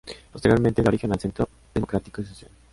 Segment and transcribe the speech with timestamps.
[0.31, 2.49] Posteriormente, da origen al Centro Democrático y Social.